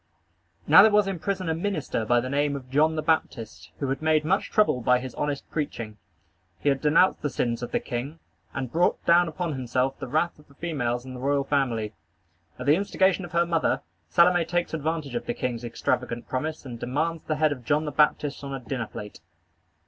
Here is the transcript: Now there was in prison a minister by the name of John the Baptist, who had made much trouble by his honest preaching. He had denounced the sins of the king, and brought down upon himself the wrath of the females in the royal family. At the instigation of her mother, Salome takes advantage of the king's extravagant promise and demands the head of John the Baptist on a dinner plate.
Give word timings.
Now 0.65 0.81
there 0.81 0.89
was 0.89 1.05
in 1.05 1.19
prison 1.19 1.47
a 1.47 1.53
minister 1.53 2.05
by 2.05 2.19
the 2.21 2.27
name 2.27 2.55
of 2.55 2.71
John 2.71 2.95
the 2.95 3.03
Baptist, 3.03 3.69
who 3.77 3.87
had 3.89 4.01
made 4.01 4.25
much 4.25 4.49
trouble 4.49 4.81
by 4.81 4.97
his 4.97 5.13
honest 5.13 5.47
preaching. 5.51 5.99
He 6.59 6.69
had 6.69 6.81
denounced 6.81 7.21
the 7.21 7.29
sins 7.29 7.61
of 7.61 7.71
the 7.71 7.79
king, 7.79 8.17
and 8.51 8.71
brought 8.71 9.05
down 9.05 9.27
upon 9.27 9.53
himself 9.53 9.99
the 9.99 10.07
wrath 10.07 10.39
of 10.39 10.47
the 10.47 10.55
females 10.55 11.05
in 11.05 11.13
the 11.13 11.19
royal 11.19 11.43
family. 11.43 11.93
At 12.57 12.65
the 12.65 12.73
instigation 12.75 13.25
of 13.25 13.33
her 13.33 13.45
mother, 13.45 13.81
Salome 14.09 14.43
takes 14.43 14.73
advantage 14.73 15.13
of 15.13 15.27
the 15.27 15.35
king's 15.35 15.63
extravagant 15.63 16.27
promise 16.27 16.65
and 16.65 16.79
demands 16.79 17.21
the 17.25 17.35
head 17.35 17.51
of 17.51 17.63
John 17.63 17.85
the 17.85 17.91
Baptist 17.91 18.43
on 18.43 18.55
a 18.55 18.59
dinner 18.59 18.87
plate. 18.87 19.19